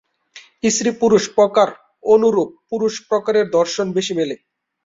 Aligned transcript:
স্ত্রী-পুরুষ 0.63 1.23
প্রকার 1.37 1.67
অনুরূপ, 2.05 2.49
পুরুষ 2.69 2.93
প্রকারের 3.09 3.45
দর্শন 3.57 3.87
বেশি 3.97 4.13
মেলে। 4.19 4.35